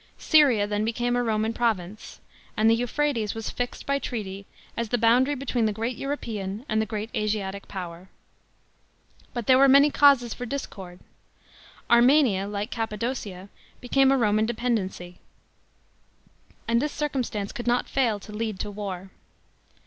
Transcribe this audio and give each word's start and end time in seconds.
Syria 0.17 0.65
then 0.65 0.83
became 0.83 1.15
a 1.15 1.21
Roman 1.21 1.53
province, 1.53 2.21
and 2.57 2.67
the 2.67 2.73
Euphrates 2.73 3.35
was 3.35 3.51
fixed 3.51 3.85
by 3.85 3.99
treaty 3.99 4.47
as 4.75 4.89
the 4.89 4.97
boundary 4.97 5.35
between 5.35 5.65
the 5.67 5.71
great 5.71 5.95
European 5.95 6.65
and 6.67 6.81
the 6.81 6.87
great 6.87 7.11
Asiatic 7.13 7.67
power. 7.67 8.09
But 9.35 9.45
there 9.45 9.59
were 9.59 9.67
many 9.67 9.91
causes 9.91 10.33
for 10.33 10.47
discord. 10.47 11.01
Armenia, 11.87 12.47
like 12.47 12.71
Cappadocia, 12.71 13.49
became 13.79 14.11
a 14.11 14.17
Roman 14.17 14.47
dependency; 14.47 15.19
and 16.67 16.81
this 16.81 16.91
circumstance 16.91 17.51
could 17.51 17.67
not 17.67 17.87
fail 17.87 18.19
to 18.21 18.31
lead 18.33 18.59
to 18.61 18.71
war. 18.71 19.11